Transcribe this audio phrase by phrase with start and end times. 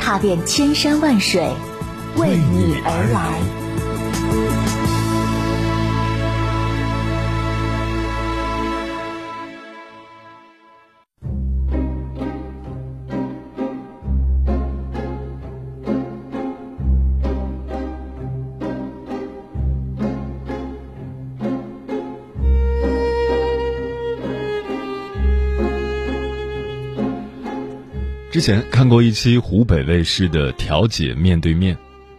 [0.00, 1.42] 踏遍千山万水，
[2.16, 3.57] 为你而来。
[28.30, 31.74] 之前看过一期湖北卫视的《调解面对面》，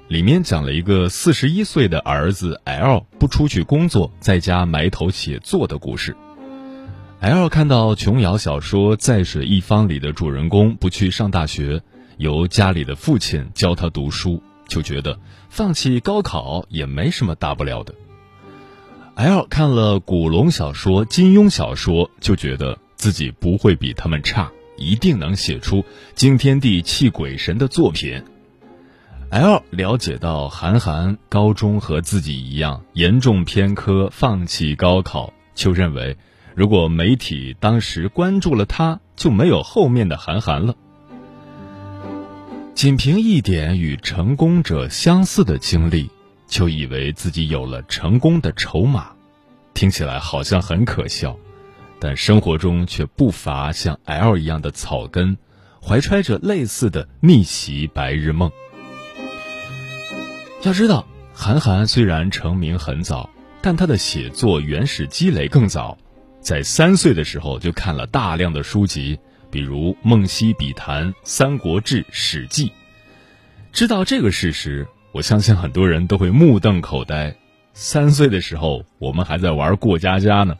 [0.08, 6.18] 里面讲了一个四十一岁的儿子 L 不出去工作，在家埋头写作的故事。
[7.20, 11.80] L 看到琼瑶小说《在水一方》里的主人公不去上大学，
[12.18, 15.20] 由家里的父亲教他读书，就觉得
[15.52, 17.94] 放弃高考也没什么大不了的。
[19.14, 24.52] L 看了古龙小说、金庸小说，就觉得自己不会比他们差。
[24.80, 25.84] 一定能写出
[26.16, 28.24] 惊天地泣鬼神的作品。
[29.30, 36.18] L 了解到韩寒高中和自己一样严重偏科，放弃高考，就认为
[36.56, 40.74] 如果媒体当时关注了他，就没有后面的韩寒了。
[42.74, 46.10] 仅凭一点与成功者相似的经历，
[46.48, 49.12] 就以为自己有了成功的筹码，
[49.74, 51.38] 听起来好像很可笑。
[52.00, 55.38] 但生活中却不乏像 L 一样的草根，
[55.82, 58.50] 怀揣着类似的逆袭白日梦。
[60.64, 63.30] 要知道，韩寒虽然成名很早，
[63.62, 65.98] 但他的写作原始积累更早，
[66.42, 69.20] 在三岁的时候就看了大量的书籍，
[69.52, 72.68] 比如《梦溪笔谈》《三国志》《史记》。
[73.72, 77.36] 知道这个事实，我相信很多人都会目瞪口呆。
[77.74, 80.56] 三岁的时候，我们还在玩过家家呢。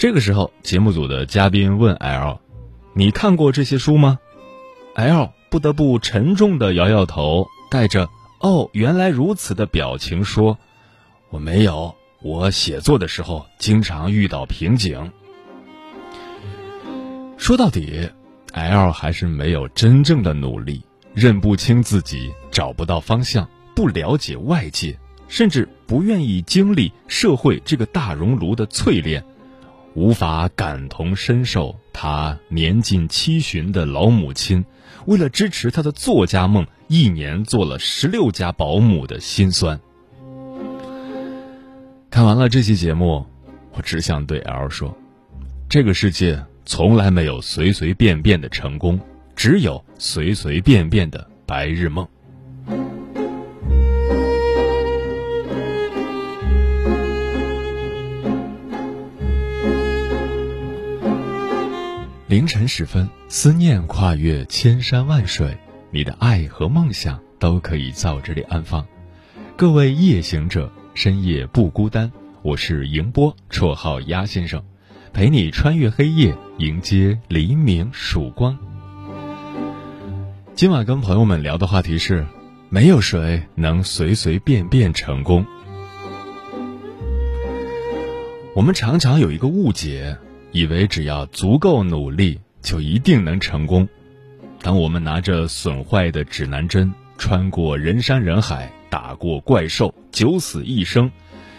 [0.00, 2.38] 这个时候，节目组的嘉宾问 L：“
[2.94, 4.18] 你看过这些书吗
[4.94, 8.08] ？”L 不得不沉重的摇摇头，带着
[8.40, 10.56] “哦，原来如此”的表情说
[11.28, 15.12] ：“我没有，我写作的时候经常遇到瓶颈。”
[17.36, 18.08] 说到底
[18.54, 20.82] ，L 还是没有真正的努力，
[21.12, 23.46] 认不清自己，找不到方向，
[23.76, 29.22] 不了解外界，甚至不愿意经历社会这个大熔炉的淬炼。
[29.94, 34.64] 无法感同身受，他年近七旬的老母亲，
[35.06, 39.80] 为了支持他的作家梦，一年做了十六家保姆的心酸。
[42.08, 43.26] 看完了这期节目，
[43.72, 44.96] 我只想对 L 说：
[45.68, 48.98] 这个世界从来没有随随便便的成功，
[49.34, 52.06] 只有随随便便的白日梦。
[62.30, 65.58] 凌晨时分，思念跨越千山万水，
[65.90, 68.86] 你的爱和梦想都可以在我这里安放。
[69.56, 72.12] 各位夜行者，深夜不孤单。
[72.42, 74.62] 我是迎波，绰号鸭先生，
[75.12, 78.56] 陪你穿越黑夜，迎接黎明曙光。
[80.54, 82.24] 今晚跟朋友们聊的话题是：
[82.68, 85.44] 没有谁能随随便便成功。
[88.54, 90.16] 我们常常有一个误解。
[90.52, 93.88] 以为只要足够努力，就一定能成功。
[94.60, 101.10] 当我们拿着损坏的指南针，穿过人山人海，打过怪兽，九死一生，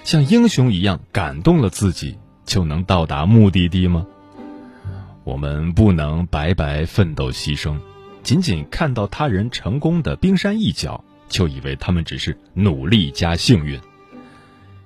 [0.03, 4.05] 像英雄一样感动了自己，就能到达目的地吗？
[5.23, 7.79] 我们不能白白奋斗牺牲，
[8.23, 13.79] 仅仅看到他人成功的冰山一角，就以为他们只是努力加幸运。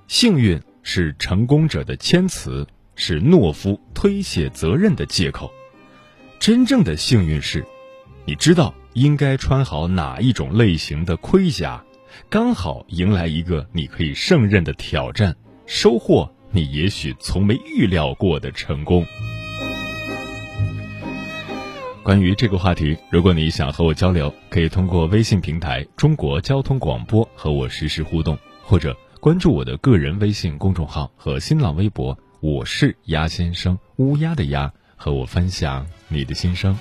[0.08, 2.68] 幸运是成功者的谦词。
[2.96, 5.52] 是懦夫推卸责任的借口。
[6.40, 7.66] 真正的幸运是，
[8.26, 11.84] 你知道应该穿好哪一种类型的盔甲，
[12.30, 19.06] 刚好迎来一个你可以胜任的挑战，收获你也许从没预料过的成功。
[22.04, 32.16] 关于这个话题，如果你想和我交流，可以通过微信平台“中国交通广播”和我实时互动，或者关注我的个人微信公众号和新浪微博。
[32.48, 36.78] 我是鸭先生，乌鸦的鸭，和我分享你的心声。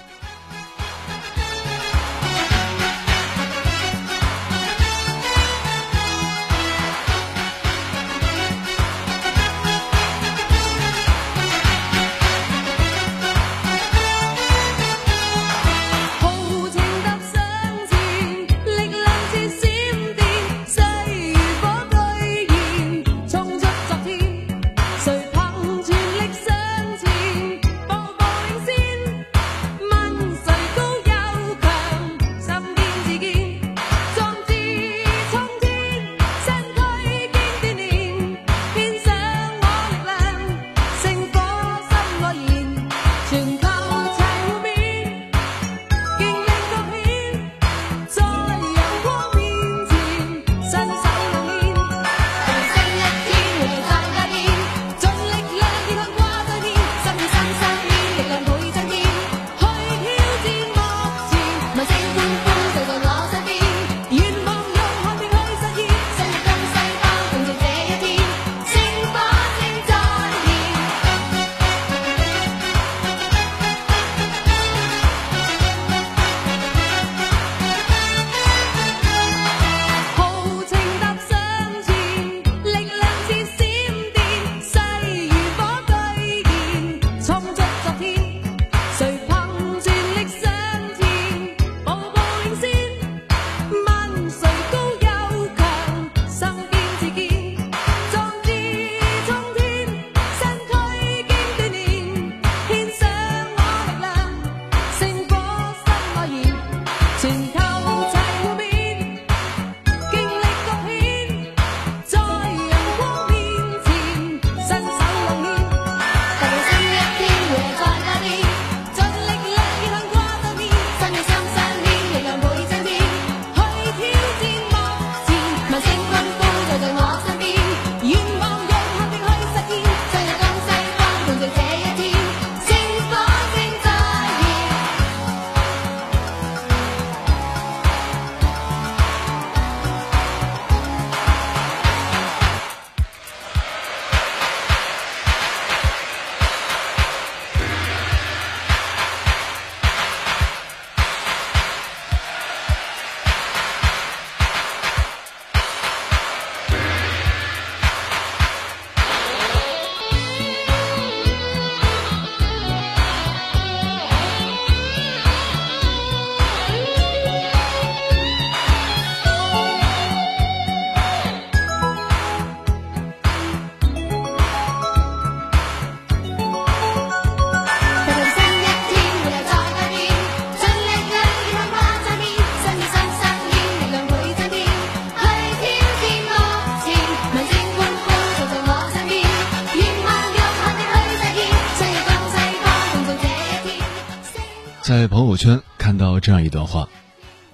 [194.85, 196.91] 在朋友圈看到这样一段话：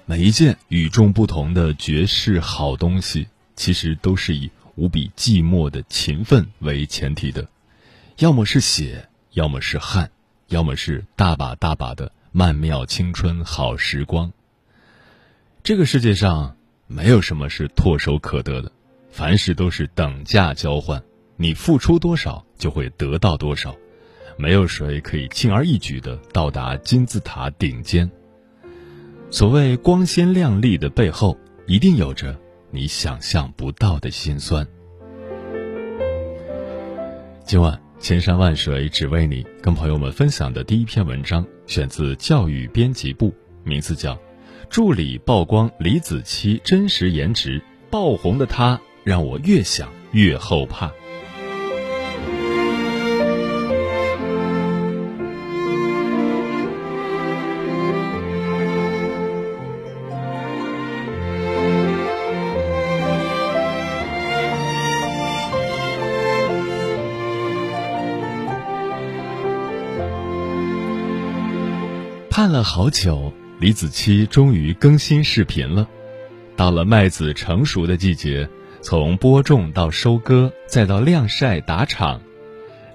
[0.05, 3.25] 每一件与众不同的绝世好东西，
[3.55, 7.47] 其实都是以无比寂寞的勤奋为前提的，
[8.17, 10.11] 要么是血，要么是汗，
[10.47, 14.33] 要么是大把大把的曼妙青春好时光。
[15.63, 18.69] 这个世界上没有什么是唾手可得的，
[19.09, 21.01] 凡事都是等价交换，
[21.37, 23.73] 你付出多少就会得到多少。
[24.41, 28.09] 没有谁可以轻而易举的到达金字塔顶尖。
[29.29, 32.35] 所谓光鲜亮丽的背后，一定有着
[32.71, 34.67] 你想象不到的辛酸。
[37.45, 43.31] 今晚千山万水只为你，跟朋友们分享的第一篇文章，选自教育编辑部，
[43.63, 44.15] 名字叫
[44.71, 50.87] 《助理曝光李子柒真实颜值，爆红的她让我越想越后怕》。
[72.63, 75.87] 好久，李子柒终于更新视频了。
[76.55, 78.47] 到了麦子成熟的季节，
[78.81, 82.21] 从播种到收割，再到晾晒打场，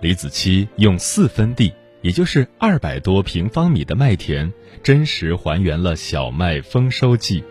[0.01, 7.43] 李子柒用四分地，也就是二百多平方米的麦田，真实还原了小麦丰收季。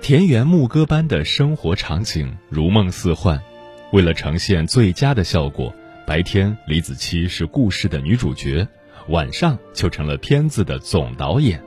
[0.00, 3.40] 田园牧歌般的生活场景如梦似幻。
[3.92, 5.74] 为了呈现最佳的效果，
[6.06, 8.66] 白天李子柒是故事的女主角。
[9.10, 11.60] 晚上就成了片子的总导演。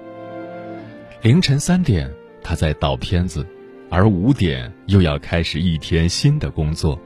[1.21, 2.09] 凌晨三点，
[2.41, 3.45] 他在导片子，
[3.89, 6.99] 而五点又要开始一天新的工作。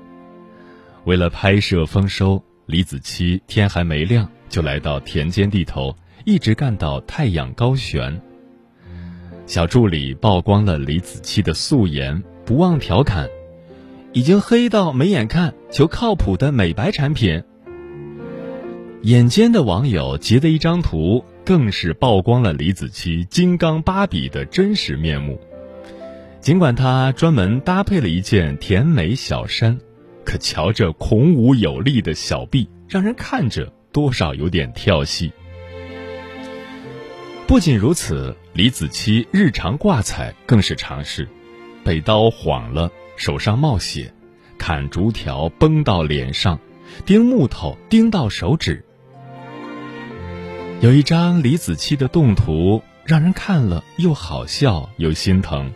[1.06, 8.22] 为了拍摄丰收，李子柒天还没亮就来到田间地头，一直干到太阳高悬。
[9.48, 13.27] 小助理曝光了李子柒的素颜，不忘调侃
[14.13, 17.44] ：“已经黑到没眼看，求靠谱的美白产品。”
[19.04, 25.39] 眼尖的网友截的一张图，更是曝光了李子柒金刚芭比的真实面目。
[26.42, 29.80] 尽管她专门搭配了一件甜美小衫，
[30.25, 35.32] 可瞧着孔武有力的小臂，让人看着多少有点跳戏。
[37.46, 41.30] 不仅如此，李子柒日常挂彩更是常事：
[41.84, 44.12] 被刀晃了，手上冒血；
[44.58, 46.60] 砍竹条崩到脸上，
[47.06, 48.84] 钉木头钉到手指。
[50.80, 55.74] 有一张李子柒的动图，让人看了又好笑又心疼。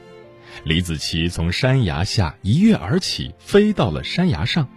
[0.63, 4.69] 李子柒从山崖下一跃而起，飞到了山崖上。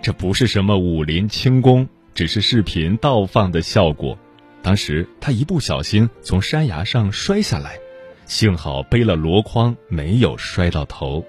[0.00, 4.16] 这不是什么武林轻功，只是视频倒放的效果。
[4.62, 7.78] 当时他一不小心从山崖上摔下来，
[8.26, 11.24] 幸好背了箩筐，没有摔到头。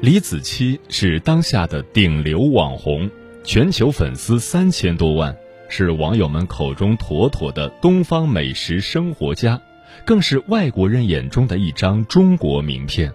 [0.00, 3.10] 李子柒是当下的顶流网红。
[3.44, 5.36] 全球粉丝三千多万，
[5.68, 9.60] 是网友们口中妥妥的东方美食生活家，
[10.04, 13.12] 更是外国人眼中的一张中国名片。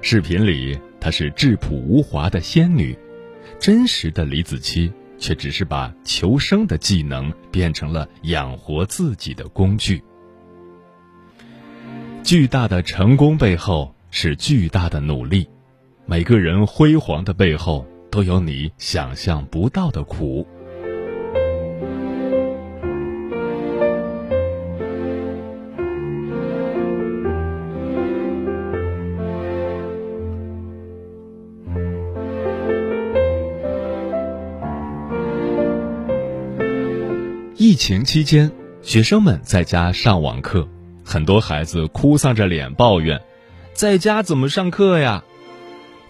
[0.00, 2.98] 视频里她是质朴无华的仙女，
[3.60, 10.02] 真实的李子柒却只是把求生的技能变成了养活自己的工具。
[12.24, 15.48] 巨大的成功背后是巨大的努力，
[16.06, 17.86] 每个人辉煌的背后。
[18.12, 20.46] 都有你想象不到的苦。
[37.56, 38.52] 疫情期间，
[38.82, 40.68] 学生们在家上网课，
[41.02, 43.18] 很多孩子哭丧着脸抱怨
[43.72, 45.24] ：“在家怎么上课呀？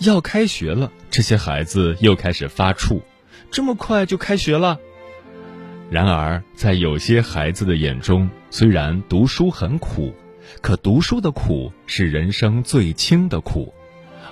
[0.00, 3.02] 要开学了。”这些孩子又开始发怵，
[3.50, 4.78] 这么快就开学了。
[5.90, 10.14] 然而，在有些孩子的眼中，虽然读书很苦，
[10.62, 13.74] 可读书的苦是人生最轻的苦，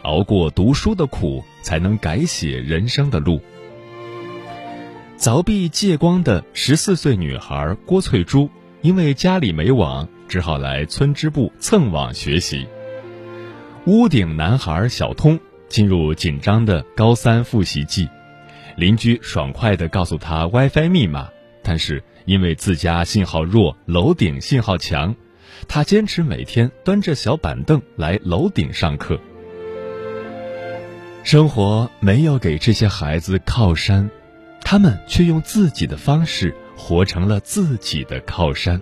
[0.04, 3.42] 熬过读书的苦，才能改写人生的路。
[5.18, 8.48] 凿壁借光的十四岁女孩郭翠珠，
[8.80, 12.66] 因为家里没网，只好来村支部蹭网学习。
[13.84, 15.38] 屋顶男孩小通。
[15.70, 18.06] 进入紧张的高三复习季，
[18.76, 21.30] 邻居爽快地告诉他 WiFi 密码，
[21.62, 25.14] 但是因为自家信号弱，楼顶信号强，
[25.68, 29.18] 他坚持每天端着小板凳来楼顶上课。
[31.22, 34.10] 生活没有给这些孩子靠山，
[34.62, 38.80] 他们却用自己的方式活成了自己的靠山。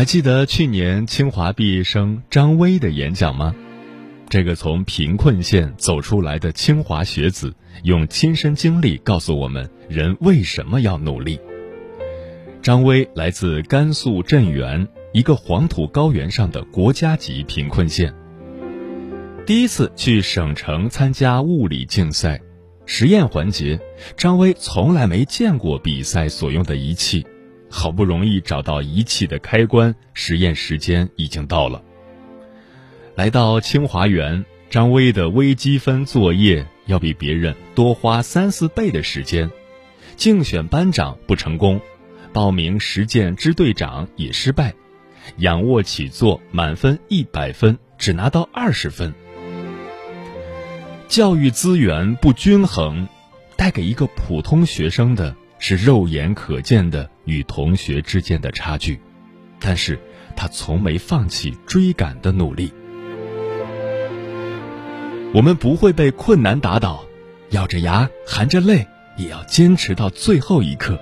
[0.00, 3.54] 还记得去年清华毕业生张薇的演讲吗？
[4.30, 11.38] 这个从贫困县走出来的清华学子，用亲身经历告诉我们：人为什么要努力。
[12.62, 18.14] 张薇来自甘肃镇原一个黄土高原上的国家级贫困县。
[19.44, 22.40] 第一次去省城参加物理竞赛，
[22.86, 23.78] 实验环节，
[24.16, 27.26] 张薇从来没见过比赛所用的仪器。
[27.70, 31.80] 好不容易找到仪器的开关，实验时间已经到了。
[33.14, 39.50] 来到清华园，张薇的微积分作业要比别人多花三四倍的时间，
[40.16, 41.80] 竞选班长不成功，
[42.32, 44.74] 报名实践支队长也失败，
[45.36, 49.14] 仰卧起坐满分一百分只拿到二十分。
[51.08, 53.08] 教育资源不均衡，
[53.56, 55.36] 带给一个普通学生的。
[55.62, 59.00] 是肉眼可见的与同学之间的差距，
[59.58, 59.98] 但是
[60.36, 62.72] 他从没放弃追赶的努力。
[65.32, 67.04] 我们不会被困难打倒，
[67.50, 68.86] 咬着牙含着泪
[69.16, 70.98] 也要坚持到最后一刻。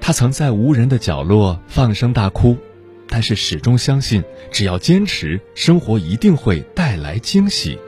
[0.00, 2.56] 他曾在无人的角落放声大哭，
[3.08, 7.78] 但是始终相信，只要坚持，生活一定会带来惊喜。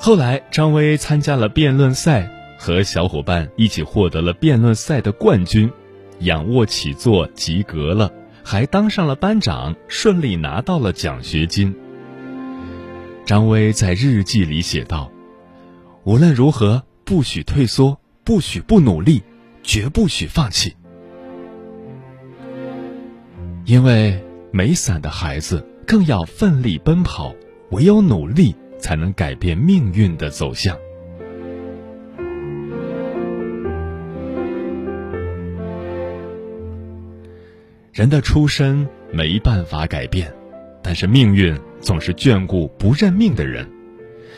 [0.00, 5.70] 后来，张薇参加了辩论赛，和小伙伴一起获得了辩论赛的冠军，
[6.18, 8.12] 仰卧起坐及格了，
[8.42, 11.74] 还当上了班长，顺利拿到了奖学金。
[13.24, 15.10] 张薇在日记里写道
[16.04, 19.22] ：“无论如何，不许退缩，不许不努力，
[19.62, 20.74] 绝不许放弃，
[23.64, 27.32] 因为没伞的孩子更要奋力奔跑，
[27.70, 30.78] 唯有努力。”才能改变命运的走向。
[37.98, 40.32] 人的出身没办法改变，
[40.84, 43.68] 但是命运总是眷顾不认命的人。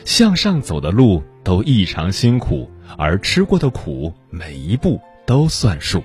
[0.03, 6.01] 向上走的路都异常辛苦，而吃过的苦，每一步都算数。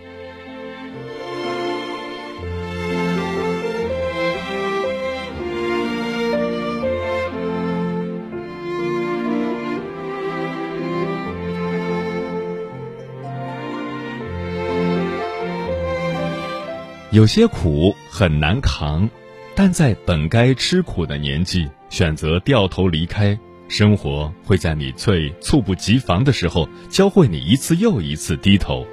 [17.17, 19.09] 有些苦很难扛，
[19.55, 28.87] 但在本该吃苦的年纪选择掉头离开，生活会在你最猝不及防的时候教会你一次又一次低头。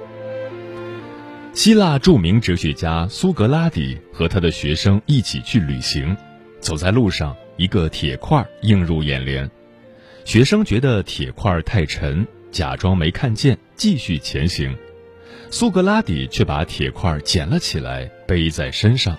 [1.52, 6.16] 希腊著名哲学家苏格拉底和他的学生一起去旅行，
[6.60, 9.50] 走在路上，一个铁块映入眼帘，
[10.24, 14.74] 学生觉得铁块太沉，假装没看见，继续前行。
[15.56, 19.16] 苏格拉底却把铁块捡了起来，背在身上。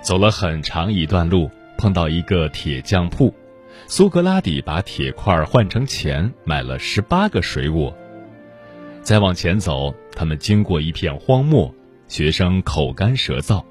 [0.00, 3.34] 走了很长一段路，碰到一个铁匠铺，
[3.86, 7.94] 苏格拉底把铁块换成钱，买了十八个水果。
[9.02, 11.74] 再往前走，他们经过一片荒漠，
[12.08, 13.62] 学生口干舌燥，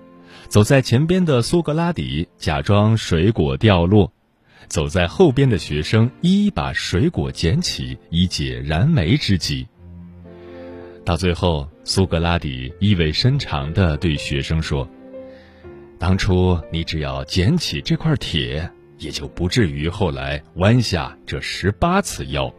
[0.49, 4.13] 走在前边的苏格拉底假装水果掉落，
[4.67, 9.67] 走在后边的学生一一把水果捡起，以解燃眉之急。
[11.09, 14.87] 到最后，苏格拉底意味深长地对学生说
[15.97, 22.53] ：“当初你只要捡起这块铁，也就不至于后来弯下这十八次腰。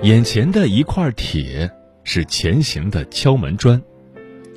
[0.00, 1.70] 眼前的一块铁
[2.02, 3.78] 是前行的敲门砖，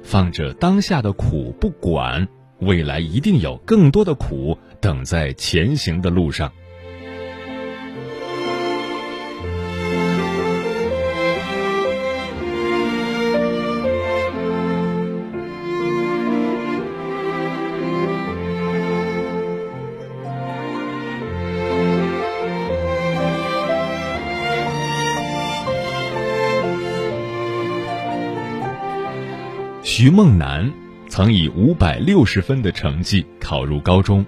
[0.04, 2.25] 放着当下的苦不管，
[2.60, 6.49] 未来一定有更多的苦等在前行的路上。”
[30.08, 30.72] 徐梦楠
[31.10, 34.26] 曾以五百六十分的成绩考入高中。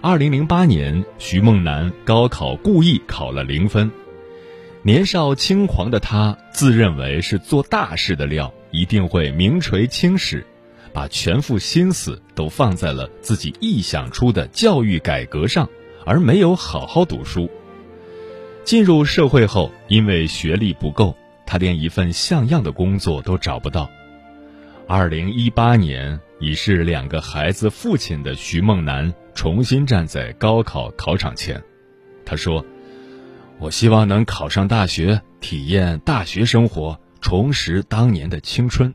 [0.00, 3.90] 二零零八年，徐梦楠高考故意考了零分。
[4.80, 10.42] 年少轻狂的他自认为是做大事的料，一定会名垂青史，
[10.94, 15.68] 把全副心思都放在了自己臆想出的教育改革上，
[16.06, 17.50] 而没有好好读书。
[18.64, 23.86] 进入社会后，因为学历不够，他连一份像样的工作都找不到。
[24.92, 31.62] 二零一八年，已是两个孩子父亲的徐梦楠重新站在高考考场前，
[32.26, 32.66] 他说
[33.60, 38.92] ：“我希望能考上大学，体验大学生活，重拾当年的青春。”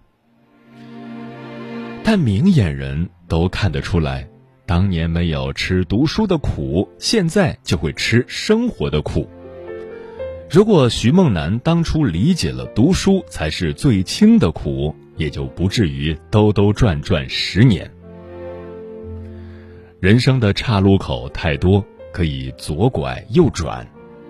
[2.03, 4.27] 但明眼人都看得出来，
[4.65, 9.29] 当年没有吃读书的苦，现在就会吃生活的苦。
[10.49, 17.89] 如果徐梦楠当初理解了读书才是最轻的苦，也就不至于兜兜转转十年。
[19.99, 23.87] 人生的岔路口太多，可以左拐右转，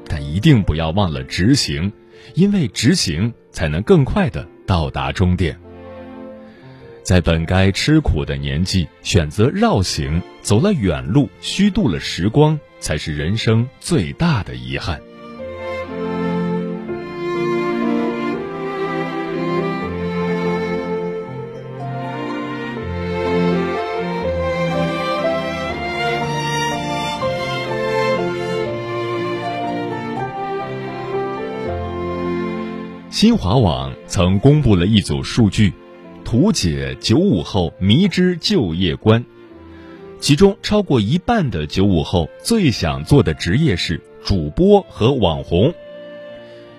[0.07, 1.91] 但一定不要忘了直行，
[2.33, 5.59] 因为直行才能更快的到达终点。
[7.03, 14.99] 在本该吃苦的年纪，选择绕行，走了远路，虚度了时光，才是人生最大的遗憾。
[33.15, 35.71] 新华网曾公布了一组数据。
[36.25, 39.23] 图解九五后迷之就业观，
[40.19, 45.73] 其中超过一半的九五后最想做的职业是主播和网红。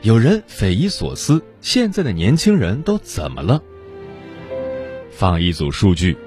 [0.03, 3.63] 有人匪夷所思，现在的年轻人都怎么了？
[5.11, 6.19] 放一组数据：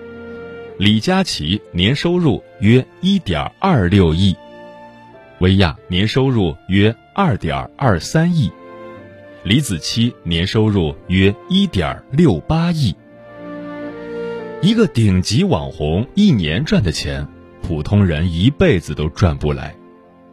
[0.79, 4.35] 李佳琦年收入约一点二六亿，
[5.37, 8.51] 薇娅年收入约二点二三亿，
[9.43, 12.93] 李子柒年收入约一点六八亿。
[14.61, 17.25] 一个顶级网红一年赚的钱，
[17.61, 19.73] 普通人一辈子都赚不来。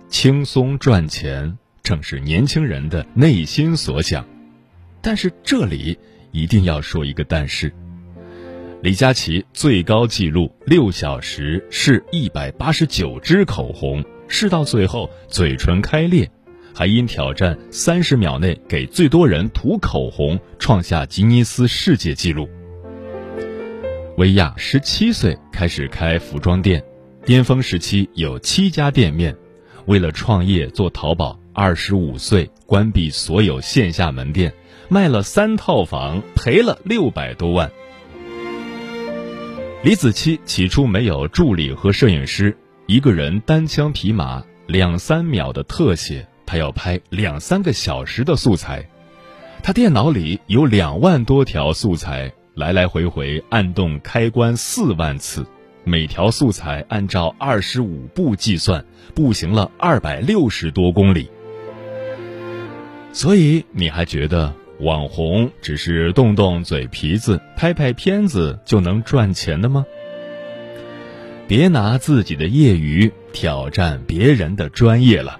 [0.08, 4.26] 轻松赚钱正是年轻人的内心所想，
[5.00, 5.96] 但是这里
[6.32, 7.72] 一定要说一个但是。
[8.82, 16.28] 李佳琦最高纪录六小时试一百八十九支口红，试到最后嘴唇开裂，
[16.78, 22.46] 还因挑战三十秒内给最多人涂口红，创下吉尼斯世界纪录。
[24.18, 26.84] 薇娅十七岁开始开服装店，
[27.24, 29.34] 巅峰时期有七家店面。
[29.86, 34.52] 为了创业做淘宝，二十五岁关闭所有线下门店，
[34.90, 37.72] 卖了三套房，赔了六百多万。
[39.82, 48.88] 李子柒起初没有助理和摄影师，一个人单枪匹马，两三秒的特写，他要拍两三个小时的素材，
[49.62, 52.32] 他电脑里有两万多条素材。
[52.54, 55.44] 来来回回按动开关四万次，
[55.84, 58.82] 每条素材按照二十五步计算，
[59.14, 61.28] 步行了二百六十多公里。
[63.12, 69.84] 所以你还觉得网红只是动动嘴皮子、拍拍片子就能赚钱的吗？
[71.46, 75.38] 别拿自己的业余挑战别人的专业了。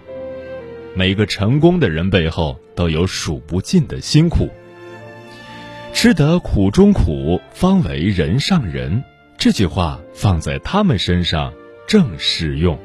[0.97, 4.49] 每个成功的人背后都有数不尽的辛苦。
[5.93, 9.05] 吃得苦中苦，方为人上人。
[9.37, 11.53] 这句话放在他们身上
[11.87, 12.79] 正适用。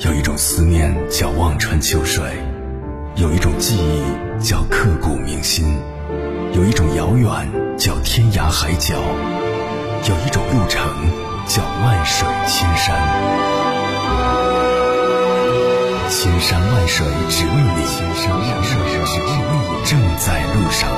[0.00, 2.24] 有一种思念叫望穿秋水，
[3.14, 5.64] 有一种记忆叫刻骨铭心，
[6.58, 8.96] 有一种遥远叫天涯海角。
[8.96, 10.82] 有一种路程
[11.46, 12.98] 叫万水千山，
[16.10, 20.90] 千山万水只为你，千山万水只为你，正在路上。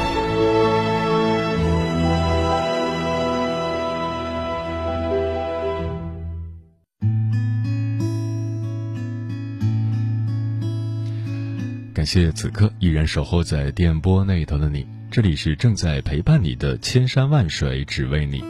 [11.93, 18.45] 感谢此刻依然守候在电波那头的你，这里是正在陪伴你的千山万水只为你。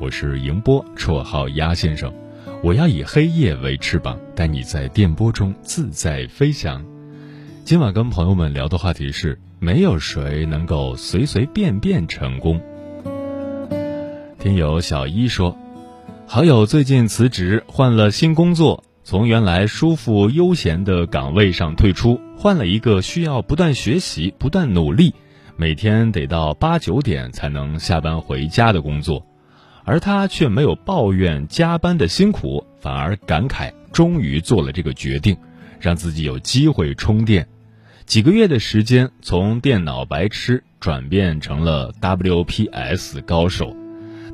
[0.00, 2.14] 我是迎波，绰号鸭先生。
[2.62, 6.84] 我要以黑夜为翅膀，带你在电波中自在飞翔。
[7.64, 12.60] 今晚跟朋友们聊的话题是：没有谁能够随随便便成功。
[14.38, 15.58] 听友小一说，
[16.28, 25.12] 好友最近辞职，换了新工作，从原来舒服悠闲的岗位上退出，换了一个需要不断学习、不断努力，
[25.56, 29.24] 每天得到八九点才能下班回家的工作。
[29.86, 35.36] 而他却没有抱怨加班的辛苦，反而感慨终于做了这个决定，
[35.78, 37.46] 让自己有机会充电。
[38.06, 43.76] 几个月的时间，从电脑白痴转变成了 WPS 高手。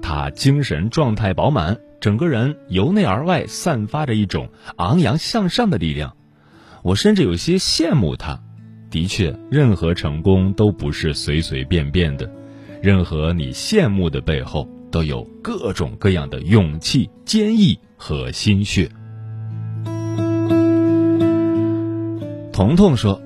[0.01, 6.17] 他精神状态饱满，整个人由内而外散发着一种昂扬向上的力量。
[6.83, 8.41] 我甚至有些羡慕他。
[8.91, 12.29] 的确，任何成功都不是随随便便的，
[12.83, 18.91] 任何你羡慕的背后，都有各种各样的勇气、坚毅和心血。
[22.53, 23.23] 彤彤说：“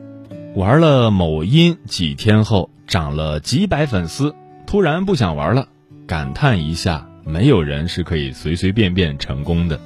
[0.55, 4.35] 玩了某音几天后，涨了几百粉丝，
[4.67, 5.67] 突然不想玩了，
[6.07, 9.81] 感叹一下，没有人是可以随随便便成功的。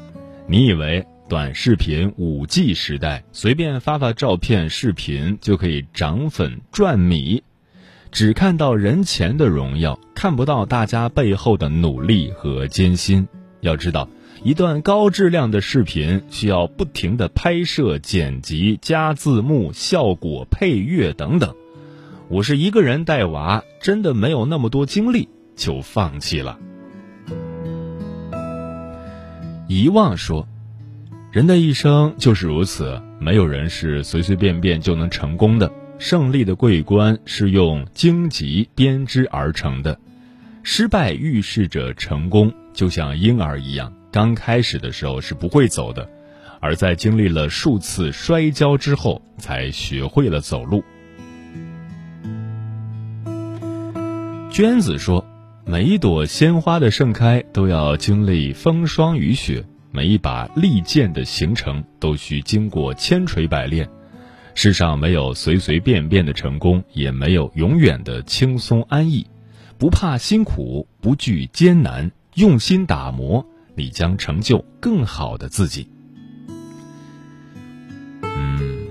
[0.49, 7.43] 你以为？”短视频五 G 时代，随便发发照片、视频就可以涨粉赚米，
[8.11, 13.29] 只看到人前的荣耀，看不到大家背后的努力和艰辛。
[13.61, 14.09] 要知道，
[14.43, 21.55] 一段高质量的视频需要不停的拍摄、剪辑、加字幕、效果、配乐等等。
[22.29, 26.59] 我是一个人带娃，真的没有那么多精力，就放弃了。
[29.69, 30.49] 遗忘说。
[31.39, 35.71] 人的一生就是如此，没有人是随随便便就能成功的。
[35.97, 40.01] 胜利的桂冠是用荆棘编织而成的，
[40.65, 42.53] 失败预示着成功。
[42.75, 46.11] 就像婴儿一样，刚开始的时候是不会走的，
[46.59, 50.83] 而在经历了数次摔跤之后，才学会了走路。
[54.51, 55.25] 娟子说
[55.65, 63.89] ：“每一朵鲜花的盛开，都要经历风霜雨雪。”每一把利剑的形成都需经过千锤百炼，
[64.55, 69.27] 世上没有随随便便的成功，也没有永远的轻松安逸。
[69.79, 75.89] 不怕辛苦，不惧艰难，用心打磨，你将成就更好的自己。
[78.23, 78.89] 嗯，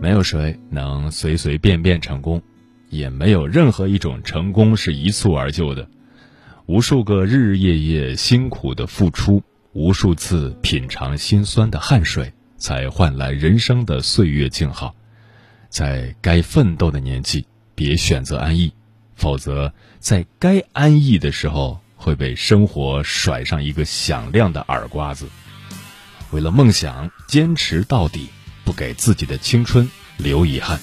[0.00, 2.40] 没有谁能随随便便成功，
[2.88, 5.88] 也没有任何一种成功是一蹴而就的。
[6.66, 9.42] 无数个日日夜夜辛苦的付出。
[9.76, 14.94] 无数次品尝心酸的汗水，才换来人生的岁月静好。
[15.68, 18.72] 在该奋斗的年纪，别选择安逸，
[19.16, 25.28] 否则在该安逸的时候，会被生活甩上一个响亮的耳刮子。
[26.30, 28.28] 为了梦想，坚持到底，
[28.64, 29.86] 不给自己的青春
[30.16, 30.80] 留遗憾。